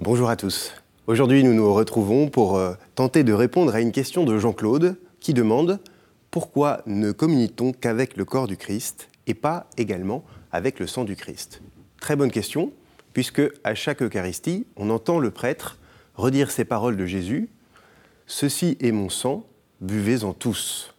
Bonjour 0.00 0.30
à 0.30 0.36
tous. 0.36 0.70
Aujourd'hui, 1.08 1.42
nous 1.42 1.54
nous 1.54 1.74
retrouvons 1.74 2.28
pour 2.28 2.56
euh, 2.56 2.74
tenter 2.94 3.24
de 3.24 3.32
répondre 3.32 3.74
à 3.74 3.80
une 3.80 3.90
question 3.90 4.22
de 4.22 4.38
Jean-Claude 4.38 4.94
qui 5.18 5.34
demande 5.34 5.80
pourquoi 6.30 6.82
ne 6.86 7.10
communique-t-on 7.10 7.72
qu'avec 7.72 8.16
le 8.16 8.24
corps 8.24 8.46
du 8.46 8.56
Christ 8.56 9.08
et 9.26 9.34
pas 9.34 9.66
également 9.76 10.22
avec 10.52 10.78
le 10.78 10.86
sang 10.86 11.02
du 11.02 11.16
Christ? 11.16 11.62
Très 12.00 12.14
bonne 12.14 12.30
question, 12.30 12.70
puisque 13.12 13.42
à 13.64 13.74
chaque 13.74 14.00
Eucharistie, 14.00 14.68
on 14.76 14.88
entend 14.90 15.18
le 15.18 15.32
prêtre 15.32 15.78
redire 16.14 16.52
ces 16.52 16.64
paroles 16.64 16.96
de 16.96 17.04
Jésus 17.04 17.48
Ceci 18.28 18.76
est 18.78 18.92
mon 18.92 19.08
sang, 19.08 19.46
buvez-en 19.80 20.32
tous. 20.32 20.94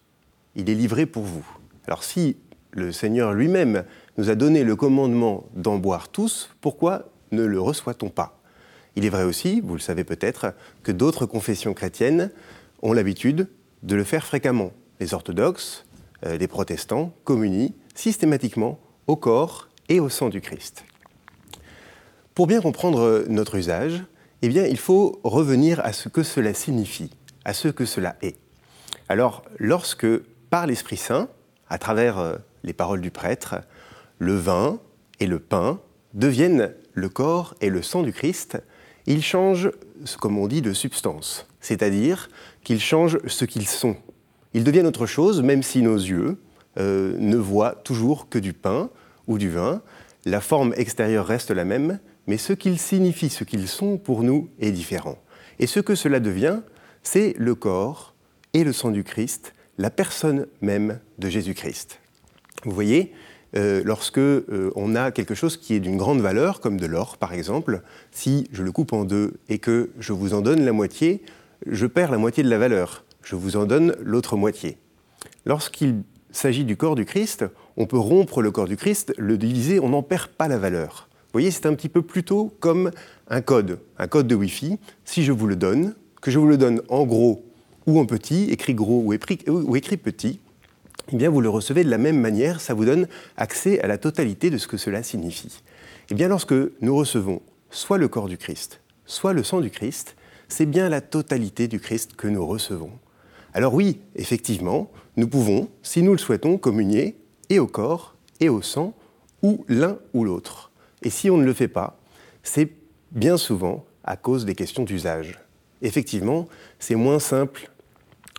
Il 0.55 0.70
est 0.70 0.76
livré 0.76 1.05
pour 1.05 1.23
vous. 1.23 1.48
Alors 1.88 2.04
si 2.04 2.36
le 2.72 2.91
Seigneur 2.91 3.31
lui-même 3.31 3.86
nous 4.18 4.30
a 4.30 4.36
donné 4.36 4.66
le 4.66 4.76
commandement 4.76 5.45
d'en 5.55 5.77
boire 5.77 6.09
tous, 6.09 6.50
pourquoi 6.59 7.05
ne 7.31 7.45
le 7.45 7.62
reçoit-on 7.62 8.09
pas? 8.09 8.38
Il 8.99 9.05
est 9.05 9.09
vrai 9.09 9.23
aussi, 9.23 9.62
vous 9.62 9.76
le 9.76 9.80
savez 9.80 10.03
peut-être, 10.03 10.53
que 10.84 10.91
d'autres 10.91 11.26
confessions 11.26 11.73
chrétiennes 11.73 12.31
ont 12.81 12.91
l'habitude 12.91 13.48
de 13.81 13.95
le 13.95 14.03
faire 14.03 14.26
fréquemment. 14.26 14.73
Les 14.99 15.13
orthodoxes, 15.13 15.85
euh, 16.26 16.35
les 16.35 16.49
protestants 16.49 17.13
communient 17.23 17.73
systématiquement 17.95 18.77
au 19.07 19.16
corps 19.16 19.70
et 19.88 20.02
au 20.02 20.09
sang 20.09 20.27
du 20.27 20.41
Christ. 20.41 20.84
Pour 22.35 22.45
bien 22.45 22.59
comprendre 22.59 23.23
notre 23.30 23.55
usage, 23.55 24.04
eh 24.41 24.49
bien, 24.49 24.66
il 24.66 24.77
faut 24.77 25.21
revenir 25.23 25.79
à 25.85 25.93
ce 25.93 26.09
que 26.09 26.21
cela 26.21 26.54
signifie, 26.54 27.12
à 27.45 27.54
ce 27.54 27.70
que 27.70 27.85
cela 27.85 28.18
est. 28.21 28.35
Alors, 29.07 29.46
lorsque, 29.59 30.07
par 30.49 30.68
l'Esprit 30.68 30.98
Saint, 30.98 31.29
à 31.70 31.77
travers 31.77 32.20
euh, 32.20 32.35
les 32.65 32.74
paroles 32.74 32.99
du 32.99 33.12
prêtre, 33.12 33.62
le 34.18 34.35
vin 34.35 34.77
et 35.21 35.26
le 35.26 35.40
pain 35.40 35.79
deviennent 36.13 36.74
le 36.91 37.07
corps 37.07 37.55
et 37.62 37.70
le 37.70 37.81
sang 37.81 38.04
du 38.04 38.12
Christ, 38.12 38.62
ils 39.05 39.24
changent, 39.24 39.72
comme 40.20 40.38
on 40.38 40.48
dit, 40.48 40.62
de 40.62 40.74
substance, 40.74 41.48
c'est-à-dire 41.62 42.30
qu'ils 42.64 42.80
changent 42.80 43.20
ce 43.28 43.46
qu'ils 43.46 43.68
sont. 43.68 43.96
Ils 44.54 44.64
deviennent 44.64 44.88
autre 44.88 45.05
chose, 45.05 45.42
même 45.42 45.64
si 45.64 45.82
nos 45.82 45.98
yeux 45.98 46.38
euh, 46.78 47.16
ne 47.18 47.38
voient 47.38 47.76
toujours 47.84 48.30
que 48.30 48.40
du 48.40 48.54
pain 48.54 48.90
ou 49.27 49.38
du 49.38 49.50
vin. 49.50 49.82
La 50.26 50.42
forme 50.42 50.74
extérieure 50.76 51.26
reste 51.26 51.52
la 51.52 51.66
même, 51.66 52.00
mais 52.27 52.38
ce 52.38 52.54
qu'ils 52.54 52.80
signifient, 52.80 53.30
ce 53.30 53.44
qu'ils 53.44 53.68
sont 53.68 53.98
pour 53.98 54.24
nous 54.24 54.50
est 54.60 54.72
différent. 54.72 55.18
Et 55.60 55.68
ce 55.68 55.80
que 55.80 55.96
cela 55.96 56.20
devient, 56.20 56.60
c'est 57.04 57.34
le 57.38 57.55
corps 57.55 58.14
et 58.54 58.64
le 58.64 58.74
sang 58.74 58.92
du 58.92 59.04
Christ, 59.04 59.54
la 59.77 59.90
personne 59.90 60.48
même 60.62 61.00
de 61.18 61.30
Jésus-Christ. 61.30 62.00
Vous 62.66 62.72
voyez, 62.72 63.14
euh, 63.55 63.82
lorsque 63.84 64.19
euh, 64.19 64.72
on 64.75 64.96
a 64.96 65.12
quelque 65.12 65.34
chose 65.34 65.58
qui 65.58 65.74
est 65.74 65.80
d'une 65.80 65.97
grande 65.97 66.22
valeur, 66.22 66.59
comme 66.59 66.80
de 66.80 66.86
l'or 66.86 67.18
par 67.18 67.34
exemple, 67.34 67.81
si 68.12 68.47
je 68.52 68.64
le 68.64 68.72
coupe 68.72 68.94
en 68.94 69.06
deux 69.06 69.34
et 69.50 69.59
que 69.59 69.90
je 70.00 70.14
vous 70.14 70.34
en 70.34 70.42
donne 70.42 70.64
la 70.64 70.72
moitié, 70.72 71.24
je 71.66 71.86
perds 71.86 72.12
la 72.12 72.18
moitié 72.18 72.44
de 72.44 72.50
la 72.50 72.58
valeur. 72.58 73.03
Je 73.24 73.36
vous 73.36 73.58
en 73.58 73.66
donne 73.66 73.96
l'autre 74.02 74.38
moitié. 74.38 74.78
Lorsqu'il 75.46 76.03
s'agit 76.31 76.64
du 76.64 76.78
corps 76.78 76.96
du 76.96 77.06
Christ, 77.06 77.46
on 77.75 77.86
peut 77.86 77.97
rompre 77.97 78.42
le 78.42 78.52
corps 78.52 78.68
du 78.68 78.78
Christ, 78.78 79.14
le 79.18 79.38
diviser, 79.38 79.80
on 79.80 79.90
n'en 79.90 80.03
perd 80.03 80.28
pas 80.28 80.47
la 80.47 80.58
valeur. 80.58 81.09
Vous 81.12 81.34
voyez, 81.34 81.52
c'est 81.52 81.66
un 81.66 81.75
petit 81.75 81.90
peu 81.90 82.02
plutôt 82.02 82.53
comme 82.59 82.92
un 83.30 83.42
code, 83.42 83.80
un 83.97 84.08
code 84.08 84.28
de 84.28 84.36
Wi-Fi. 84.36 84.80
Si 85.06 85.24
je 85.24 85.31
vous 85.31 85.47
le 85.47 85.56
donne, 85.56 85.96
que 86.22 86.31
je 86.31 86.40
vous 86.40 86.47
le 86.47 86.58
donne 86.58 86.81
en 86.90 87.06
gros 87.06 87.44
ou 87.86 88.00
en 88.00 88.06
petit, 88.06 88.50
écrit 88.52 88.74
gros 88.74 89.02
ou 89.03 89.14
écrit, 89.14 89.40
ou 89.47 89.75
écrit 89.75 89.97
petit, 89.97 90.40
eh 91.12 91.16
bien 91.16 91.29
vous 91.29 91.41
le 91.41 91.50
recevez 91.50 91.84
de 91.84 91.90
la 91.90 91.97
même 91.97 92.20
manière, 92.20 92.62
ça 92.62 92.74
vous 92.74 92.86
donne 92.86 93.08
accès 93.38 93.80
à 93.81 93.88
la 93.88 93.97
totalité 93.97 94.50
de 94.50 94.58
ce 94.58 94.68
que 94.68 94.78
cela 94.78 95.03
signifie. 95.03 95.64
Eh 96.12 96.16
bien 96.16 96.28
lorsque 96.28 96.53
nous 96.53 96.96
recevons 96.96 97.42
soit 97.72 97.97
le 97.97 98.08
corps 98.08 98.28
du 98.28 98.38
Christ, 98.38 98.81
soit 99.06 99.34
le 99.34 99.44
sang 99.44 99.62
du 99.62 99.70
Christ, 99.70 100.16
c'est 100.47 100.66
bien 100.66 100.90
la 100.90 101.02
totalité 101.02 101.68
du 101.68 101.80
Christ 101.80 102.16
que 102.16 102.28
nous 102.28 102.46
recevons. 102.46 102.92
Alors 103.53 103.74
oui, 103.74 104.00
effectivement, 104.16 104.92
nous 105.16 105.28
pouvons, 105.28 105.70
si 105.81 106.03
nous 106.03 106.12
le 106.12 106.18
souhaitons, 106.18 106.58
communier 106.58 107.18
et 107.50 107.59
au 107.59 107.68
corps 107.68 108.16
et 108.40 108.50
au 108.50 108.62
sang, 108.62 108.94
ou 109.41 109.66
l'un 109.68 109.97
ou 110.14 110.24
l'autre. 110.24 110.72
Et 111.02 111.09
si 111.09 111.30
on 111.30 111.38
ne 111.38 111.46
le 111.46 111.53
fait 111.53 111.68
pas, 111.68 112.00
c'est 112.44 112.70
bien 113.12 113.38
souvent 113.38 113.86
à 114.03 114.18
cause 114.18 114.46
des 114.46 114.56
questions 114.56 114.84
d'usage. 114.84 115.40
Effectivement, 115.81 116.47
c'est 116.78 116.96
moins 116.96 117.20
simple 117.20 117.70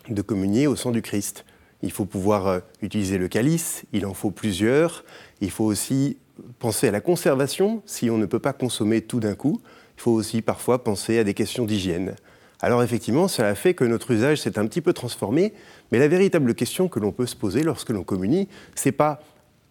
de 0.09 0.21
communier 0.21 0.67
au 0.67 0.75
sang 0.75 0.91
du 0.91 1.01
Christ. 1.01 1.45
Il 1.83 1.91
faut 1.91 2.05
pouvoir 2.05 2.47
euh, 2.47 2.59
utiliser 2.81 3.17
le 3.17 3.27
calice, 3.27 3.83
il 3.93 4.05
en 4.05 4.13
faut 4.13 4.31
plusieurs. 4.31 5.03
Il 5.41 5.51
faut 5.51 5.65
aussi 5.65 6.17
penser 6.59 6.87
à 6.87 6.91
la 6.91 7.01
conservation, 7.01 7.81
si 7.85 8.09
on 8.09 8.17
ne 8.17 8.25
peut 8.25 8.39
pas 8.39 8.53
consommer 8.53 9.01
tout 9.01 9.19
d'un 9.19 9.35
coup. 9.35 9.61
Il 9.97 10.01
faut 10.01 10.11
aussi 10.11 10.41
parfois 10.41 10.83
penser 10.83 11.19
à 11.19 11.23
des 11.23 11.33
questions 11.33 11.65
d'hygiène. 11.65 12.15
Alors 12.59 12.83
effectivement, 12.83 13.27
ça 13.27 13.47
a 13.47 13.55
fait 13.55 13.73
que 13.73 13.83
notre 13.83 14.11
usage 14.11 14.39
s'est 14.41 14.59
un 14.59 14.67
petit 14.67 14.81
peu 14.81 14.93
transformé, 14.93 15.53
mais 15.91 15.97
la 15.97 16.07
véritable 16.07 16.53
question 16.53 16.87
que 16.87 16.99
l'on 16.99 17.11
peut 17.11 17.25
se 17.25 17.35
poser 17.35 17.63
lorsque 17.63 17.89
l'on 17.89 18.03
communie, 18.03 18.47
c'est 18.75 18.91
pas 18.91 19.19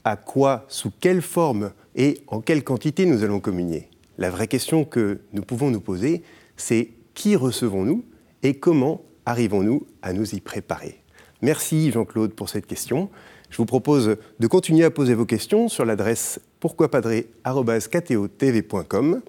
à 0.03 0.17
quoi, 0.17 0.65
sous 0.69 0.91
quelle 0.99 1.23
forme 1.23 1.73
et 1.95 2.19
en 2.27 2.41
quelle 2.41 2.65
quantité 2.65 3.07
nous 3.07 3.23
allons 3.23 3.39
communier. 3.39 3.89
La 4.19 4.31
vraie 4.31 4.49
question 4.49 4.85
que 4.85 5.21
nous 5.33 5.43
pouvons 5.43 5.71
nous 5.71 5.81
poser, 5.81 6.23
c'est 6.57 6.91
qui 7.15 7.37
recevons-nous 7.37 8.05
et 8.43 8.55
comment 8.55 9.03
arrivons-nous 9.25 9.87
à 10.03 10.13
nous 10.13 10.35
y 10.35 10.41
préparer 10.41 11.01
Merci 11.43 11.91
Jean-Claude 11.91 12.33
pour 12.33 12.49
cette 12.49 12.67
question. 12.67 13.11
Je 13.51 13.57
vous 13.57 13.67
propose 13.67 14.17
de 14.39 14.47
continuer 14.47 14.85
à 14.85 14.91
poser 14.91 15.15
vos 15.15 15.27
questions 15.27 15.69
sur 15.69 15.85
l'adresse 15.85 16.41
pourquoipadré.com 16.61 19.23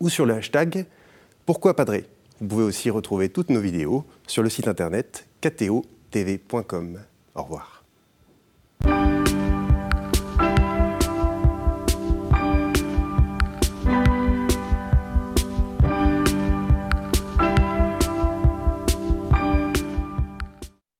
ou 0.00 0.08
sur 0.08 0.26
le 0.26 0.34
hashtag 0.34 0.86
pourquoipadré. 1.44 2.06
Vous 2.40 2.48
pouvez 2.48 2.64
aussi 2.64 2.90
retrouver 2.90 3.28
toutes 3.28 3.50
nos 3.50 3.60
vidéos 3.60 4.04
sur 4.26 4.42
le 4.42 4.50
site 4.50 4.66
internet 4.68 5.26
kto.tv.com. 5.40 6.98
Au 7.34 7.42
revoir. 7.42 7.75